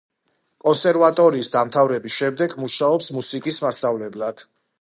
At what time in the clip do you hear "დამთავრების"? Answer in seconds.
1.57-2.17